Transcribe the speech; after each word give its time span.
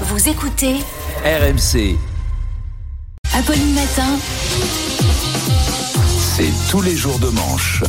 Vous 0.00 0.28
écoutez 0.28 0.74
RMC, 1.24 1.96
Apolline 3.32 3.74
Matin. 3.74 4.18
c'est 6.36 6.50
tous 6.70 6.82
les 6.82 6.96
jours 6.96 7.18
de 7.20 7.28
manche. 7.28 7.84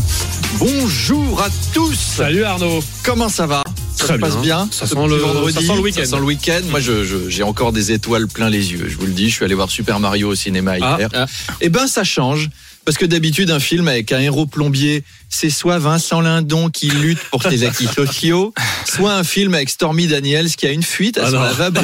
Bonjour 0.60 1.42
à 1.42 1.48
tous. 1.74 1.96
Salut 1.96 2.44
Arnaud. 2.44 2.80
Comment 3.04 3.28
ça 3.30 3.48
va? 3.48 3.64
Ça 4.08 4.14
se 4.16 4.20
passe 4.20 4.38
bien. 4.38 4.68
Ça 4.72 4.88
sent 4.88 4.96
le- 4.96 5.16
vendredi, 5.18 5.54
ça 5.54 5.62
sent 5.62 5.76
le 5.76 5.82
week-end. 5.82 6.00
Ça 6.02 6.06
sent 6.12 6.16
le 6.18 6.24
week-end. 6.24 6.62
Moi, 6.70 6.80
je- 6.80 7.04
je- 7.04 7.30
j'ai 7.30 7.44
encore 7.44 7.72
des 7.72 7.92
étoiles 7.92 8.28
plein 8.28 8.50
les 8.50 8.72
yeux. 8.72 8.86
Je 8.88 8.98
vous 8.98 9.06
le 9.06 9.14
dis. 9.14 9.30
Je 9.30 9.36
suis 9.36 9.46
allé 9.46 9.56
voir 9.56 9.70
Super 9.70 10.00
Mario 10.00 10.30
au 10.30 10.36
cinéma 10.36 10.74
Ah, 10.82 10.96
hier. 11.00 11.10
ah. 11.14 11.26
Eh 11.62 11.70
ben, 11.70 11.88
ça 11.88 12.04
change. 12.04 12.50
Parce 12.86 13.00
que 13.00 13.06
d'habitude, 13.08 13.50
un 13.50 13.60
film 13.60 13.88
avec 13.88 14.12
un 14.12 14.20
héros 14.20 14.46
plombier, 14.46 15.04
c'est 15.28 15.50
soit 15.50 15.80
Vincent 15.80 16.22
Lindon 16.22 16.70
qui 16.70 16.88
lutte 16.92 17.18
pour 17.32 17.42
ses 17.42 17.64
acquis 17.66 17.88
sociaux, 17.88 18.54
soit 18.86 19.16
un 19.16 19.24
film 19.24 19.56
avec 19.56 19.72
Stormy 19.72 20.06
Daniels 20.06 20.50
qui 20.56 20.68
a 20.68 20.72
une 20.72 20.84
fuite 20.84 21.18
à 21.18 21.24
Ah 21.26 21.32
son 21.32 21.40
lavabo, 21.42 21.82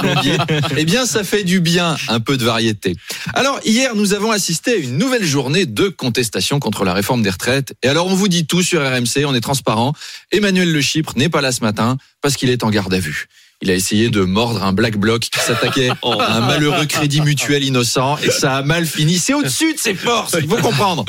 plombier. 0.00 0.38
Eh 0.78 0.86
bien, 0.86 1.04
ça 1.04 1.22
fait 1.22 1.44
du 1.44 1.60
bien, 1.60 1.98
un 2.08 2.20
peu 2.20 2.38
de 2.38 2.44
variété. 2.46 2.96
Alors, 3.34 3.60
hier, 3.66 3.94
nous 3.94 4.14
avons 4.14 4.30
assisté 4.30 4.72
à 4.72 4.76
une 4.76 4.96
nouvelle 4.96 5.24
journée 5.26 5.66
de 5.66 5.88
contestation 5.88 6.60
contre 6.60 6.86
la 6.86 6.94
réforme 6.94 7.22
des 7.22 7.28
retraites. 7.30 7.74
Et 7.82 7.88
alors, 7.88 8.06
on 8.06 8.14
vous 8.14 8.28
dit 8.28 8.46
tout 8.46 8.62
sur 8.62 8.80
RMC, 8.80 9.26
on 9.26 9.34
est 9.34 9.42
transparent. 9.42 9.92
Emmanuel 10.32 10.72
Le 10.72 10.80
Chypre 10.80 11.12
n'est 11.16 11.28
pas 11.28 11.42
là 11.42 11.52
ce 11.58 11.64
matin 11.64 11.96
parce 12.22 12.36
qu'il 12.36 12.50
est 12.50 12.64
en 12.64 12.70
garde 12.70 12.92
à 12.94 12.98
vue. 12.98 13.26
Il 13.60 13.72
a 13.72 13.74
essayé 13.74 14.08
de 14.08 14.20
mordre 14.20 14.62
un 14.62 14.72
black 14.72 14.96
bloc 14.96 15.22
qui 15.22 15.40
s'attaquait 15.40 15.90
à 16.02 16.36
un 16.36 16.40
malheureux 16.46 16.86
crédit 16.86 17.20
mutuel 17.20 17.64
innocent 17.64 18.16
et 18.18 18.30
ça 18.30 18.56
a 18.56 18.62
mal 18.62 18.86
fini. 18.86 19.18
C'est 19.18 19.34
au-dessus 19.34 19.74
de 19.74 19.78
ses 19.78 19.94
forces, 19.94 20.36
il 20.40 20.48
faut 20.48 20.58
comprendre. 20.58 21.04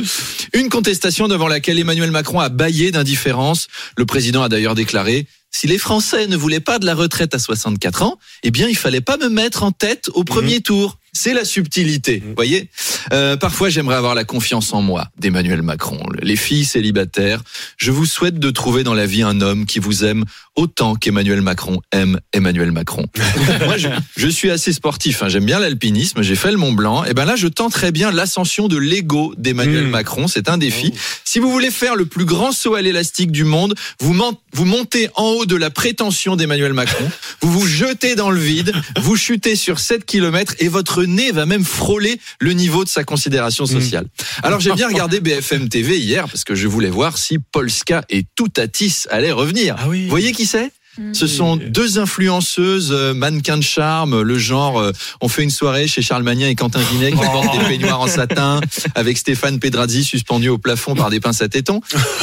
Une 0.53 0.70
contestation 0.70 1.27
devant 1.27 1.48
laquelle 1.48 1.77
Emmanuel 1.77 2.09
Macron 2.09 2.39
a 2.39 2.49
baillé 2.49 2.91
d'indifférence. 2.91 3.67
Le 3.98 4.05
président 4.05 4.41
a 4.41 4.49
d'ailleurs 4.49 4.75
déclaré 4.75 5.27
si 5.52 5.67
les 5.67 5.77
Français 5.77 6.27
ne 6.27 6.38
voulaient 6.38 6.59
pas 6.59 6.80
de 6.80 6.86
la 6.86 6.94
retraite 6.94 7.34
à 7.34 7.39
64 7.39 8.03
ans, 8.03 8.20
eh 8.44 8.52
bien, 8.52 8.67
il 8.67 8.77
fallait 8.77 9.02
pas 9.02 9.17
me 9.17 9.30
mettre 9.30 9.63
en 9.63 9.72
tête 9.72 10.09
au 10.13 10.23
premier 10.23 10.61
tour. 10.61 10.98
C'est 11.13 11.34
la 11.34 11.45
subtilité, 11.45 12.22
vous 12.25 12.33
voyez. 12.36 12.70
Euh, 13.14 13.36
parfois, 13.38 13.70
j'aimerais 13.70 13.95
avoir 13.95 14.16
la 14.16 14.23
confiance 14.23 14.73
en 14.73 14.81
moi 14.81 15.08
d'Emmanuel 15.20 15.61
Macron. 15.61 16.00
Les 16.22 16.36
filles 16.36 16.66
célibataires, 16.66 17.42
je 17.78 17.92
vous 17.92 18.06
souhaite 18.06 18.39
de 18.39 18.50
trouver 18.52 18.83
dans 18.83 18.94
la 18.94 19.06
vie 19.06 19.23
un 19.23 19.42
homme 19.42 19.66
qui 19.66 19.80
vous 19.80 20.03
aime 20.06 20.23
autant 20.56 20.95
qu'Emmanuel 20.95 21.42
Macron 21.42 21.80
aime 21.92 22.20
Emmanuel 22.33 22.72
Macron. 22.72 23.06
moi, 23.66 23.78
je, 23.78 23.88
je 24.17 24.28
suis 24.28 24.50
assez 24.52 24.73
sportif. 24.73 25.23
hein. 25.23 25.30
J'aime 25.30 25.45
bien 25.45 25.59
l'alpinisme. 25.59 26.22
J'ai 26.22 26.36
fait 26.36 26.52
le 26.52 26.58
Mont 26.58 26.73
Blanc. 26.73 27.06
Et 27.06 27.14
ben 27.14 27.26
là, 27.26 27.36
je 27.36 27.48
tenterai 27.48 27.92
bien 27.92 28.11
l'ascension 28.11 28.67
de 28.67 28.78
l'ego 28.78 29.33
d'Emmanuel 29.38 29.86
Mm. 29.86 29.89
Macron. 29.89 30.28
C'est 30.28 30.50
un 30.50 30.58
défi. 30.58 30.94
Si 31.23 31.39
vous 31.39 31.50
voulez 31.52 31.72
faire 31.72 31.95
le 31.95 32.05
plus 32.05 32.26
grand 32.26 32.52
saut 32.52 32.76
à 32.76 32.81
l'élastique 32.81 33.31
du 33.31 33.44
monde, 33.45 33.76
vous, 34.00 34.14
vous 34.53 34.66
montez 34.66 35.09
en 35.16 35.23
haut 35.30 35.45
de 35.45 35.55
la 35.55 35.70
prétention 35.70 36.36
d'Emmanuel 36.36 36.73
Macron, 36.73 37.09
vous 37.42 37.52
vous 37.52 37.67
jetez 37.67 38.16
dans 38.16 38.30
le 38.31 38.39
vide, 38.39 38.73
vous 39.00 39.16
chutez 39.16 39.55
sur 39.55 39.80
7 39.80 40.05
km 40.05 40.53
et 40.59 40.67
votre 40.67 40.98
nez 41.05 41.31
va 41.31 41.45
même 41.45 41.66
frôler 41.66 42.19
le 42.39 42.53
niveau 42.53 42.83
de 42.83 42.89
sa 42.89 43.03
considération 43.03 43.66
sociale. 43.66 44.05
Alors 44.44 44.59
j'ai 44.59 44.73
bien 44.73 44.88
regardé 44.89 45.19
BFM 45.19 45.69
TV 45.69 46.00
hier 46.00 46.28
parce 46.28 46.44
que 46.44 46.55
je 46.55 46.67
voulais 46.67 46.89
voir 46.89 47.17
si 47.17 47.39
Polska 47.39 48.03
et 48.09 48.25
Toutatis 48.36 49.05
allaient 49.09 49.31
revenir. 49.31 49.75
Ah 49.77 49.88
oui. 49.88 50.03
Vous 50.03 50.09
voyez 50.09 50.31
qui 50.31 50.45
c'est? 50.45 50.72
Ce 51.14 51.27
sont 51.27 51.55
deux 51.55 51.97
influenceuses, 51.97 52.92
euh, 52.92 53.14
mannequins 53.14 53.58
de 53.58 53.64
charme, 53.64 54.22
le 54.22 54.38
genre, 54.38 54.80
euh, 54.80 54.92
on 55.22 55.30
fait 55.30 55.44
une 55.44 55.50
soirée 55.50 55.88
chez 55.88 56.02
Charles 56.02 56.23
Magnin 56.23 56.50
et 56.50 56.55
Quentin 56.55 56.81
Vinet 56.92 57.11
qui 57.11 57.17
portent 57.17 57.58
des 57.58 57.64
peignoirs 57.66 58.02
en 58.02 58.08
satin, 58.08 58.59
avec 58.95 59.17
Stéphane 59.17 59.59
Pedrazzi 59.59 60.03
suspendu 60.03 60.50
au 60.50 60.58
plafond 60.58 60.95
par 60.95 61.09
des 61.09 61.20
pinces 61.20 61.42
à 61.42 61.47
tétons. 61.47 61.81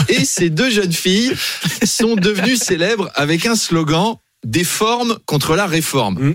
Et 0.09 0.25
ces 0.25 0.51
deux 0.51 0.71
jeunes 0.71 0.93
filles 0.93 1.33
sont 1.85 2.17
devenues 2.17 2.57
célèbres 2.57 3.11
avec 3.15 3.47
un 3.47 3.57
slogan 3.57 4.17
des 4.45 4.65
formes 4.65 5.17
contre 5.25 5.57
la 5.57 5.67
réforme. 5.67 6.35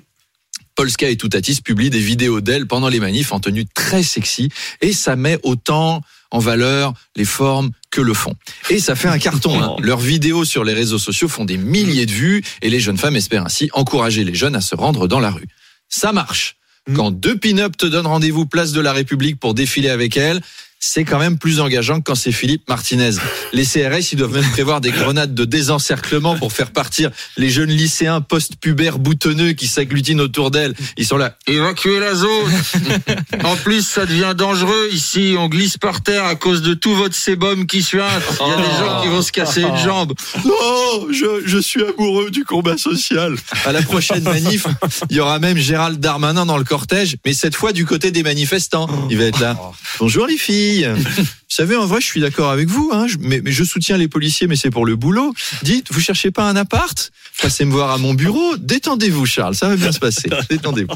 Mm. 0.72 0.76
Polska 0.76 1.10
et 1.10 1.18
Toutatis 1.18 1.62
publient 1.62 1.90
des 1.90 2.00
vidéos 2.00 2.42
d'elles 2.42 2.68
pendant 2.68 2.90
les 2.90 3.00
manifs 3.00 3.32
en 3.32 3.40
tenue 3.40 3.66
très 3.66 4.04
sexy 4.04 4.50
et 4.82 4.94
ça 4.94 5.16
met 5.16 5.38
autant 5.44 6.02
en 6.32 6.40
valeur 6.40 6.94
les 7.16 7.26
formes 7.26 7.72
que 7.92 8.00
le 8.02 8.14
fond. 8.14 8.34
Et 8.70 8.80
ça 8.80 8.96
fait 8.96 9.10
un 9.10 9.20
carton. 9.20 9.62
hein. 9.62 9.76
Leurs 9.82 10.00
vidéos 10.00 10.46
sur 10.46 10.64
les 10.64 10.74
réseaux 10.74 10.98
sociaux 11.00 11.28
font 11.28 11.44
des 11.46 11.58
milliers 11.58 12.06
de 12.06 12.12
vues 12.12 12.42
et 12.62 12.70
les 12.70 12.80
jeunes 12.80 12.98
femmes 12.98 13.18
espèrent 13.18 13.46
ainsi 13.46 13.70
encourager 13.74 14.24
les 14.24 14.34
jeunes 14.34 14.56
à 14.56 14.62
se 14.62 14.76
rendre 14.76 15.08
dans 15.08 15.20
la 15.20 15.30
rue. 15.30 15.48
Ça 15.90 16.14
marche. 16.14 16.56
Quand 16.96 17.12
deux 17.12 17.38
pin-up 17.38 17.78
te 17.78 17.86
donnent 17.86 18.08
rendez-vous 18.08 18.46
place 18.46 18.72
de 18.72 18.82
la 18.82 18.92
République 18.92 19.40
pour 19.40 19.54
défiler 19.54 19.90
avec 19.90 20.18
elles, 20.18 20.42
c'est 20.84 21.06
quand 21.06 21.20
même 21.20 21.38
plus 21.38 21.60
engageant 21.60 22.00
que 22.00 22.06
quand 22.06 22.16
c'est 22.16 22.32
Philippe 22.32 22.68
Martinez. 22.68 23.12
Les 23.54 23.66
CRS, 23.66 24.12
ils 24.12 24.16
doivent 24.16 24.34
même 24.34 24.50
prévoir 24.50 24.82
des 24.82 24.90
grenades 24.90 25.36
de 25.36 25.46
désencerclement 25.46 26.36
pour 26.36 26.52
faire 26.52 26.72
partir 26.72 27.12
les 27.38 27.52
jeunes 27.52 27.70
lycéens 27.70 28.20
post-pubères 28.20 28.98
boutonneux 28.98 29.54
qui 29.54 29.68
s'agglutinent 29.68 30.24
autour 30.24 30.50
d'elles. 30.50 30.74
Ils 30.98 31.06
sont 31.06 31.18
là. 31.18 31.38
Évacuer 31.46 32.00
la 32.00 32.16
zone. 32.16 32.52
en 33.44 33.56
plus, 33.58 33.88
ça 33.88 34.08
devient 34.08 34.34
dangereux. 34.36 34.90
Ici, 34.92 35.36
on 35.38 35.50
glisse 35.50 35.78
par 35.78 36.02
terre 36.02 36.26
à 36.26 36.34
cause 36.34 36.64
de 36.64 36.74
tout 36.74 36.96
votre 36.96 37.16
sébum 37.16 37.68
qui 37.68 37.84
suinte. 37.84 38.24
Il 38.42 38.48
y 38.48 38.52
a 38.52 38.58
des 38.58 38.78
gens 38.80 39.02
qui 39.04 39.08
vont 39.08 39.22
se 39.22 39.32
casser 39.32 39.62
une 39.62 39.78
jambe. 39.78 40.14
Non, 40.44 41.12
je, 41.12 41.44
je 41.46 41.58
suis 41.60 41.84
amoureux 41.84 42.32
du 42.32 42.44
combat 42.44 42.78
social. 42.78 43.36
À 43.66 43.72
la 43.72 43.84
prochaine 43.84 44.24
manif, 44.24 44.66
il 45.12 45.18
y 45.18 45.20
aura 45.20 45.38
même 45.38 45.58
Gérald 45.58 46.00
Darmanin 46.00 46.48
dans 46.48 46.58
le 46.58 46.64
cortège, 46.64 47.18
mais 47.24 47.34
cette 47.34 47.56
fois 47.56 47.72
du 47.72 47.86
côté 47.86 48.10
des 48.10 48.24
manifestants. 48.24 48.88
Il 49.12 49.20
va 49.20 49.26
être 49.26 49.40
là. 49.40 49.56
Bonjour 50.00 50.26
les 50.26 50.38
filles. 50.38 50.71
Vous 50.80 51.58
savez, 51.58 51.76
en 51.76 51.86
vrai, 51.86 52.00
je 52.02 52.06
suis 52.06 52.22
d'accord 52.22 52.50
avec 52.50 52.70
vous, 52.70 52.92
hein, 52.94 53.08
mais, 53.20 53.42
je 53.46 53.64
soutiens 53.64 53.98
les 53.98 54.08
policiers, 54.08 54.48
mais 54.48 54.56
c'est 54.56 54.70
pour 54.70 54.86
le 54.86 54.96
boulot. 54.96 55.34
Dites, 55.64 55.88
vous 55.92 56.00
cherchez 56.00 56.32
pas 56.32 56.50
un 56.50 56.56
appart? 56.56 57.12
Passez 57.42 57.66
me 57.66 57.72
voir 57.72 57.92
à 57.92 57.98
mon 57.98 58.14
bureau. 58.14 58.56
Détendez-vous, 58.58 59.26
Charles, 59.26 59.56
ça 59.56 59.68
va 59.68 59.76
bien 59.76 59.92
se 59.92 60.00
passer. 60.00 60.30
Détendez-vous. 60.50 60.94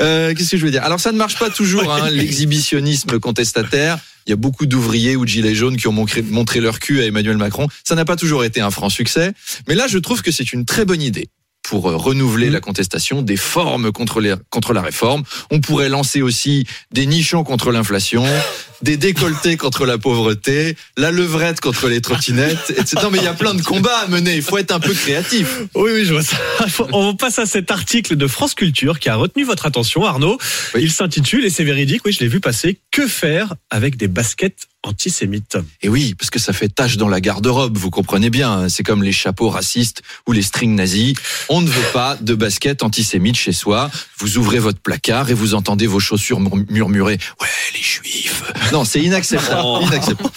Euh, 0.00 0.34
Qu'est-ce 0.34 0.52
que 0.52 0.56
je 0.56 0.64
veux 0.64 0.70
dire? 0.70 0.82
Alors, 0.82 1.00
ça 1.00 1.12
ne 1.12 1.18
marche 1.18 1.38
pas 1.38 1.50
toujours, 1.50 1.92
hein, 1.92 2.10
l'exhibitionnisme 2.10 3.18
contestataire. 3.20 3.98
Il 4.26 4.30
y 4.30 4.32
a 4.32 4.36
beaucoup 4.36 4.66
d'ouvriers 4.66 5.16
ou 5.16 5.24
de 5.24 5.30
gilets 5.30 5.54
jaunes 5.54 5.76
qui 5.76 5.86
ont 5.86 5.92
montré 5.92 6.60
leur 6.60 6.80
cul 6.80 7.00
à 7.00 7.04
Emmanuel 7.04 7.36
Macron. 7.36 7.68
Ça 7.84 7.94
n'a 7.94 8.04
pas 8.04 8.16
toujours 8.16 8.44
été 8.44 8.60
un 8.60 8.70
franc 8.70 8.88
succès. 8.88 9.32
Mais 9.68 9.74
là, 9.74 9.86
je 9.86 9.98
trouve 9.98 10.22
que 10.22 10.32
c'est 10.32 10.52
une 10.52 10.64
très 10.64 10.84
bonne 10.84 11.02
idée 11.02 11.28
pour 11.64 11.90
euh, 11.90 11.96
renouveler 11.96 12.50
la 12.50 12.60
contestation 12.60 13.22
des 13.22 13.36
formes 13.36 13.90
contre, 13.90 14.20
les, 14.20 14.34
contre 14.50 14.72
la 14.72 14.82
réforme. 14.82 15.24
On 15.50 15.60
pourrait 15.60 15.88
lancer 15.88 16.22
aussi 16.22 16.66
des 16.92 17.06
nichons 17.06 17.42
contre 17.42 17.72
l'inflation, 17.72 18.24
des 18.82 18.96
décolletés 18.96 19.56
contre 19.56 19.86
la 19.86 19.98
pauvreté, 19.98 20.76
la 20.96 21.10
levrette 21.10 21.60
contre 21.60 21.88
les 21.88 22.00
trottinettes, 22.00 22.70
etc. 22.70 22.96
Non, 23.02 23.10
mais 23.10 23.18
il 23.18 23.24
y 23.24 23.28
a 23.28 23.34
plein 23.34 23.54
de 23.54 23.62
combats 23.62 23.98
à 23.98 24.06
mener. 24.06 24.36
Il 24.36 24.42
faut 24.42 24.58
être 24.58 24.72
un 24.72 24.80
peu 24.80 24.92
créatif. 24.92 25.62
Oui, 25.74 25.90
oui, 25.92 26.04
je 26.04 26.12
vois 26.12 26.22
ça. 26.22 26.36
On 26.92 27.16
passe 27.16 27.38
à 27.38 27.46
cet 27.46 27.70
article 27.70 28.16
de 28.16 28.26
France 28.26 28.54
Culture 28.54 28.98
qui 28.98 29.08
a 29.08 29.16
retenu 29.16 29.44
votre 29.44 29.66
attention, 29.66 30.04
Arnaud. 30.04 30.38
Oui. 30.74 30.82
Il 30.82 30.92
s'intitule, 30.92 31.44
et 31.44 31.50
c'est 31.50 31.64
véridique, 31.64 32.02
oui, 32.04 32.12
je 32.12 32.20
l'ai 32.20 32.28
vu 32.28 32.40
passer, 32.40 32.78
Que 32.90 33.06
faire 33.06 33.54
avec 33.70 33.96
des 33.96 34.08
baskets 34.08 34.68
antisémites 34.84 35.56
Et 35.82 35.88
oui, 35.88 36.14
parce 36.14 36.30
que 36.30 36.38
ça 36.38 36.52
fait 36.52 36.68
tache 36.68 36.96
dans 36.96 37.08
la 37.08 37.20
garde-robe, 37.20 37.76
vous 37.76 37.90
comprenez 37.90 38.30
bien. 38.30 38.50
hein. 38.52 38.68
C'est 38.68 38.82
comme 38.82 39.02
les 39.02 39.12
chapeaux 39.12 39.48
racistes 39.50 40.02
ou 40.26 40.32
les 40.32 40.42
strings 40.42 40.74
nazis. 40.74 41.14
On 41.48 41.60
ne 41.60 41.68
veut 41.68 41.92
pas 41.92 42.16
de 42.20 42.34
baskets 42.34 42.82
antisémites 42.82 43.36
chez 43.36 43.52
soi. 43.52 43.90
Vous 44.18 44.38
ouvrez 44.38 44.58
votre 44.58 44.80
placard 44.80 45.30
et 45.30 45.34
vous 45.34 45.54
entendez 45.54 45.86
vos 45.86 46.00
chaussures 46.00 46.40
mur- 46.40 46.64
murmurer 46.68 47.18
«Ouais, 47.40 47.48
les 47.74 47.82
juifs!» 47.82 48.42
Non, 48.72 48.84
c'est 48.84 49.00
inacceptable. 49.00 49.62
inacceptable. 49.82 50.30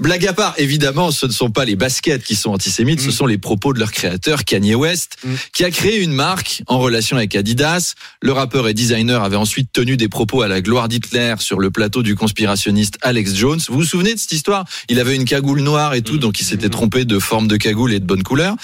Blague 0.00 0.26
à 0.26 0.32
part, 0.32 0.54
évidemment, 0.58 1.10
ce 1.10 1.26
ne 1.26 1.32
sont 1.32 1.50
pas 1.50 1.64
les 1.64 1.76
baskets 1.76 2.22
qui 2.22 2.34
sont 2.36 2.50
antisémites, 2.50 3.00
ce 3.00 3.10
sont 3.10 3.26
les 3.26 3.38
propos 3.38 3.72
de 3.72 3.78
leur 3.78 3.92
créateur, 3.92 4.44
Kanye 4.44 4.74
West, 4.74 5.16
qui 5.52 5.64
a 5.64 5.70
créé 5.70 6.00
une 6.00 6.12
marque 6.12 6.62
en 6.66 6.78
relation 6.78 7.16
avec 7.16 7.34
Adidas. 7.36 7.94
Le 8.22 8.32
rappeur 8.32 8.68
et 8.68 8.74
designer 8.74 9.22
avait 9.22 9.36
ensuite 9.36 9.70
tenu 9.72 9.96
des 9.96 10.08
propos 10.08 10.42
à 10.42 10.48
la 10.48 10.60
gloire 10.60 10.88
d'Hitler 10.88 11.34
sur 11.38 11.58
le 11.58 11.70
plateau 11.70 12.02
du 12.02 12.14
conspirationniste 12.16 12.98
Alex 13.02 13.34
Jones. 13.34 13.60
Vous 13.68 13.84
souvenez 13.94 14.14
de 14.14 14.18
cette 14.18 14.32
histoire? 14.32 14.64
Il 14.88 14.98
avait 14.98 15.14
une 15.14 15.24
cagoule 15.24 15.60
noire 15.60 15.94
et 15.94 16.02
tout, 16.02 16.18
donc 16.18 16.40
il 16.40 16.44
s'était 16.44 16.68
trompé 16.68 17.04
de 17.04 17.18
forme 17.18 17.46
de 17.46 17.56
cagoule 17.56 17.92
et 17.92 18.00
de 18.00 18.04
bonne 18.04 18.22
couleur. 18.24 18.56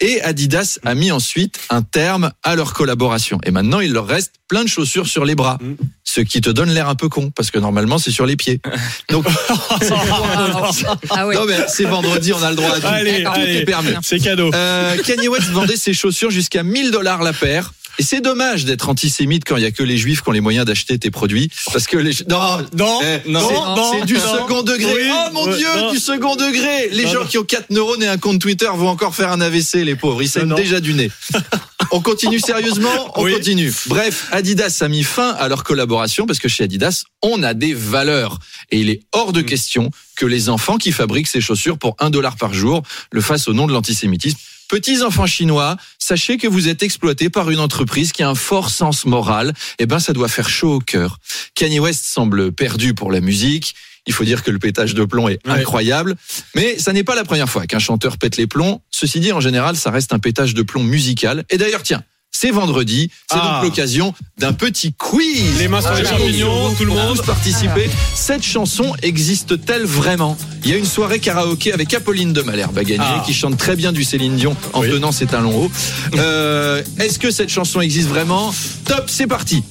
Et 0.00 0.22
Adidas 0.22 0.78
a 0.84 0.94
mis 0.94 1.10
ensuite 1.10 1.58
un 1.68 1.82
terme 1.82 2.32
à 2.42 2.56
leur 2.56 2.72
collaboration. 2.72 3.38
Et 3.44 3.50
maintenant, 3.50 3.80
il 3.80 3.92
leur 3.92 4.06
reste 4.06 4.32
plein 4.48 4.64
de 4.64 4.68
chaussures 4.68 5.06
sur 5.06 5.26
les 5.26 5.34
bras. 5.34 5.58
Ce 6.04 6.22
qui 6.22 6.40
te 6.40 6.48
donne 6.48 6.70
l'air 6.70 6.88
un 6.88 6.94
peu 6.94 7.10
con, 7.10 7.30
parce 7.30 7.50
que 7.50 7.58
normalement, 7.58 7.98
c'est 7.98 8.10
sur 8.10 8.24
les 8.24 8.36
pieds. 8.36 8.60
Donc, 9.10 9.26
Ah 11.10 11.26
ouais. 11.26 11.34
non, 11.34 11.44
mais 11.46 11.58
c'est 11.68 11.84
vendredi, 11.84 12.32
on 12.32 12.42
a 12.42 12.50
le 12.50 12.56
droit 12.56 12.70
à 12.70 12.80
tout. 12.80 12.86
Allez, 12.86 13.24
allez. 13.24 13.66
C'est 14.02 14.18
cadeau. 14.18 14.50
Euh, 14.54 14.96
Kanye 15.04 15.28
West 15.28 15.50
vendait 15.50 15.76
ses 15.76 15.92
chaussures 15.92 16.30
jusqu'à 16.30 16.62
1000 16.62 16.90
dollars 16.90 17.22
la 17.22 17.32
paire. 17.34 17.72
Et 17.98 18.04
c'est 18.04 18.20
dommage 18.20 18.64
d'être 18.64 18.88
antisémite 18.88 19.42
quand 19.44 19.56
il 19.56 19.62
y 19.64 19.66
a 19.66 19.72
que 19.72 19.82
les 19.82 19.96
juifs 19.98 20.22
qui 20.22 20.28
ont 20.28 20.32
les 20.32 20.40
moyens 20.40 20.64
d'acheter 20.64 20.98
tes 20.98 21.10
produits. 21.10 21.50
Parce 21.72 21.86
que 21.88 21.96
les... 21.96 22.12
Non, 22.28 22.58
Non, 22.76 23.00
eh, 23.02 23.28
non, 23.28 23.48
c'est- 23.48 23.54
non, 23.54 23.92
c'est 23.92 24.06
du 24.06 24.14
non. 24.14 24.20
second 24.38 24.62
degré. 24.62 24.92
Oui, 24.94 25.10
oh 25.10 25.30
mon 25.32 25.46
Dieu, 25.56 25.66
non. 25.76 25.90
du 25.90 25.98
second 25.98 26.36
degré. 26.36 26.90
Les 26.92 27.04
Non, 27.04 27.12
gens 27.12 27.20
non. 27.22 27.26
qui 27.26 27.38
ont 27.38 27.44
4 27.44 27.70
neurones 27.70 28.02
et 28.02 28.06
un 28.06 28.18
compte 28.18 28.40
Twitter 28.40 28.68
vont 28.72 28.88
encore 28.88 29.14
faire 29.16 29.32
un 29.32 29.40
AVC, 29.40 29.84
les 29.84 29.96
pauvres. 29.96 30.22
Ils 30.22 30.28
saignent 30.28 30.44
Non, 30.44 30.50
non. 30.50 30.62
déjà 30.62 30.78
du 30.80 30.94
nez. 30.94 31.10
On 31.90 32.00
continue 32.00 32.38
sérieusement 32.38 33.12
On 33.16 33.24
Oui. 33.24 33.32
continue. 33.32 33.72
Bref, 33.86 34.26
Adidas 34.30 34.78
a 34.82 34.88
mis 34.88 35.02
fin 35.04 35.30
à 35.30 35.48
leur 35.48 35.64
collaboration 35.64 36.26
parce 36.26 36.38
que 36.38 36.48
chez 36.48 36.64
Adidas, 36.64 37.04
on 37.22 37.42
a 37.42 37.54
des 37.54 37.72
valeurs. 37.72 38.38
Et 38.70 38.78
il 38.80 38.90
est 38.90 39.00
hors 39.12 39.30
Mm. 39.30 39.32
de 39.32 39.40
question 39.42 39.90
que 40.16 40.26
les 40.26 40.48
enfants 40.50 40.76
qui 40.76 40.92
fabriquent 40.92 41.28
ces 41.28 41.40
chaussures 41.40 41.78
pour 41.78 41.96
un 41.98 42.10
dollar 42.10 42.36
par 42.36 42.52
jour 42.52 42.82
le 43.10 43.20
fassent 43.22 43.48
au 43.48 43.54
nom 43.54 43.66
de 43.66 43.72
l'antisémitisme. 43.72 44.38
Petits 44.68 45.02
enfants 45.02 45.26
chinois, 45.26 45.76
sachez 45.98 46.36
que 46.36 46.46
vous 46.46 46.68
êtes 46.68 46.82
exploités 46.82 47.30
par 47.30 47.50
une 47.50 47.58
entreprise 47.58 48.12
qui 48.12 48.22
a 48.22 48.28
un 48.28 48.34
fort 48.34 48.68
sens 48.68 49.06
moral. 49.06 49.54
Eh 49.78 49.86
ben, 49.86 49.98
ça 49.98 50.12
doit 50.12 50.28
faire 50.28 50.48
chaud 50.50 50.74
au 50.74 50.78
cœur. 50.80 51.18
Kanye 51.54 51.80
West 51.80 52.04
semble 52.04 52.52
perdu 52.52 52.92
pour 52.92 53.10
la 53.10 53.20
musique. 53.20 53.74
Il 54.06 54.12
faut 54.12 54.24
dire 54.24 54.42
que 54.42 54.50
le 54.50 54.58
pétage 54.58 54.92
de 54.94 55.04
plomb 55.04 55.28
est 55.28 55.44
Ouais. 55.46 55.52
incroyable. 55.60 56.16
Mais 56.54 56.78
ça 56.78 56.92
n'est 56.92 57.04
pas 57.04 57.14
la 57.14 57.24
première 57.24 57.48
fois 57.48 57.66
qu'un 57.66 57.78
chanteur 57.78 58.18
pète 58.18 58.36
les 58.36 58.46
plombs. 58.46 58.82
Ceci 58.90 59.20
dit, 59.20 59.32
en 59.32 59.40
général, 59.40 59.74
ça 59.76 59.90
reste 59.90 60.12
un 60.12 60.18
pétage 60.18 60.52
de 60.54 60.62
plomb 60.62 60.82
musical. 60.82 61.44
Et 61.50 61.56
d'ailleurs, 61.58 61.82
tiens, 61.82 62.02
c'est 62.30 62.50
vendredi. 62.50 63.10
C'est 63.30 63.38
Ah. 63.40 63.60
donc 63.60 63.70
l'occasion 63.70 64.14
d'un 64.38 64.52
petit 64.52 64.92
quiz. 64.92 65.58
Les 65.58 65.68
mains 65.68 65.80
sur 65.80 65.92
les 65.94 66.06
Ah, 66.06 66.10
champignons, 66.10 66.74
tout 66.74 66.84
le 66.84 66.92
monde. 66.92 67.16
tous 67.16 67.26
participer. 67.26 67.90
Cette 68.14 68.42
chanson 68.44 68.94
existe-t-elle 69.02 69.84
vraiment? 69.84 70.36
Il 70.64 70.70
y 70.70 70.74
a 70.74 70.76
une 70.76 70.84
soirée 70.86 71.18
karaoké 71.18 71.72
avec 71.72 71.92
Apolline 71.94 72.32
de 72.32 72.42
Malherbe 72.42 72.78
à 72.78 72.84
gagner, 72.84 73.02
Ah. 73.04 73.22
qui 73.26 73.34
chante 73.34 73.56
très 73.56 73.76
bien 73.76 73.92
du 73.92 74.04
Céline 74.04 74.36
Dion 74.36 74.56
en 74.72 74.80
Oui. 74.82 74.90
tenant 74.90 75.12
ses 75.12 75.26
talons 75.26 75.64
hauts. 75.64 75.70
Euh, 76.18 76.82
Est-ce 76.98 77.18
que 77.18 77.30
cette 77.30 77.50
chanson 77.50 77.80
existe 77.80 78.08
vraiment? 78.08 78.54
Top, 78.84 79.04
c'est 79.08 79.26
parti. 79.26 79.62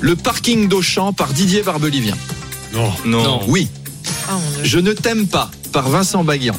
Le 0.00 0.14
parking 0.16 0.68
d'Auchan 0.68 1.12
par 1.12 1.32
Didier 1.32 1.62
Barbelivien. 1.62 2.16
Non. 2.74 2.92
Non. 3.04 3.40
Oui. 3.48 3.68
Ah. 4.28 4.32
Je 4.62 4.78
ne 4.78 4.92
t'aime 4.92 5.26
pas 5.26 5.50
par 5.72 5.88
Vincent 5.88 6.22
Baguian. 6.24 6.54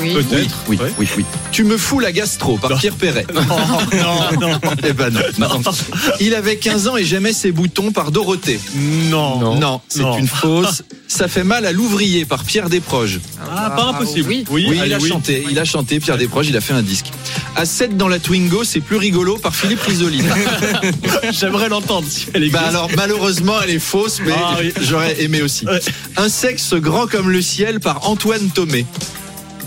Oui. 0.00 0.12
Peut-être. 0.14 0.54
Oui, 0.68 0.78
oui, 0.98 1.06
oui. 1.16 1.24
Tu 1.52 1.64
me 1.64 1.76
fous 1.76 2.00
la 2.00 2.12
gastro 2.12 2.56
par 2.58 2.70
Non. 2.70 2.76
Pierre 2.78 2.94
Perret. 2.94 3.26
non, 3.34 4.38
non, 4.40 4.60
Eh 4.86 4.92
ben 4.92 5.10
non, 5.10 5.20
non. 5.38 5.60
Il 6.20 6.34
avait 6.34 6.56
15 6.56 6.88
ans 6.88 6.96
et 6.96 7.04
j'aimais 7.04 7.32
ses 7.32 7.52
boutons 7.52 7.92
par 7.92 8.10
Dorothée. 8.12 8.60
non. 9.10 9.56
Non, 9.56 9.80
c'est 9.88 10.00
Non. 10.00 10.18
une 10.18 10.26
fausse. 10.28 10.82
Ça 11.08 11.28
fait 11.28 11.44
mal 11.44 11.66
à 11.66 11.72
l'ouvrier 11.72 12.24
par 12.24 12.44
Pierre 12.44 12.68
Desproges. 12.68 13.20
Ah, 13.50 13.70
pas 13.70 13.84
impossible. 13.84 14.28
oui. 14.28 14.44
Oui, 14.50 14.68
il 14.74 14.80
allez, 14.80 14.94
a 14.94 14.98
chanté, 14.98 15.44
il 15.50 15.58
a 15.58 15.64
chanté 15.64 16.00
Pierre 16.00 16.18
Desproges, 16.18 16.48
il 16.48 16.56
a 16.56 16.60
fait 16.60 16.72
un 16.74 16.82
disque. 16.82 17.06
À 17.54 17.64
7 17.64 17.96
dans 17.96 18.08
la 18.08 18.18
Twingo, 18.18 18.64
c'est 18.64 18.80
plus 18.80 18.96
rigolo 18.96 19.36
par 19.38 19.54
Philippe 19.54 19.82
Risolini. 19.82 20.28
J'aimerais 21.30 21.68
l'entendre 21.68 22.06
si 22.08 22.26
elle 22.34 22.42
existe. 22.44 22.60
bah 22.62 22.68
alors 22.68 22.88
malheureusement 22.96 23.54
elle 23.62 23.70
est 23.70 23.78
fausse, 23.78 24.20
mais 24.24 24.32
Ah 24.36 24.56
oui. 24.60 24.72
j'aurais 24.82 25.22
aimé 25.22 25.42
aussi. 25.42 25.64
Ouais. 25.66 25.80
Un 26.16 26.28
sexe 26.28 26.74
grand 26.74 27.06
comme 27.06 27.30
le 27.30 27.40
ciel 27.42 27.80
par 27.80 28.08
Antoine 28.08 28.48
Thomé. 28.50 28.84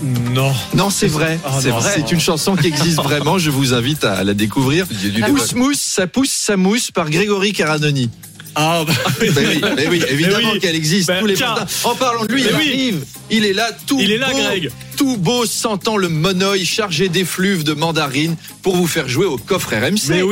Non. 0.01 0.53
Non, 0.73 0.89
c'est 0.89 1.07
vrai, 1.07 1.39
Ah, 1.45 1.59
c'est 1.61 1.69
vrai. 1.69 1.91
c'est- 1.95 2.11
une 2.11 2.19
chanson 2.19 2.55
qui 2.55 2.67
existe 2.67 3.01
vraiment. 3.01 3.37
Je 3.37 3.49
vous 3.49 3.73
invite 3.73 4.03
à 4.05 4.23
la 4.23 4.33
découvrir. 4.33 4.85
Pousse 5.27 5.53
mousse, 5.53 5.79
ça 5.79 6.07
pousse, 6.07 6.31
ça 6.31 6.55
mousse 6.57 6.91
par 6.91 7.09
Grégory 7.09 7.51
Caranoni. 7.53 8.09
Ah, 8.55 8.83
bah, 8.85 8.93
oui. 9.21 9.29
Mais 9.35 9.47
oui, 9.47 9.61
mais 9.75 9.87
oui, 9.87 10.03
évidemment 10.09 10.49
oui. 10.53 10.59
qu'elle 10.59 10.75
existe. 10.75 11.07
Ben, 11.07 11.19
tous 11.19 11.27
les 11.27 11.35
matins. 11.35 11.65
En 11.83 11.93
parlant 11.95 12.25
de 12.25 12.33
lui, 12.33 12.43
Mais 12.43 12.49
il 12.49 12.55
oui. 12.55 12.67
arrive. 12.67 13.05
Il 13.29 13.45
est 13.45 13.53
là, 13.53 13.69
tout 13.85 13.97
Il 14.01 14.11
est 14.11 14.17
là, 14.17 14.31
beau, 14.31 14.37
Greg. 14.39 14.71
tout 14.97 15.17
beau, 15.17 15.45
sentant 15.45 15.97
le 15.97 16.09
monoeil 16.09 16.65
chargé 16.65 17.09
d'effluves 17.09 17.63
de 17.63 17.73
mandarine 17.73 18.35
pour 18.63 18.75
vous 18.75 18.87
faire 18.87 19.07
jouer 19.07 19.27
au 19.27 19.37
coffre 19.37 19.69
RMC. 19.75 20.23